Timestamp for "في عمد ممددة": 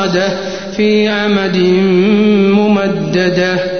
0.76-3.79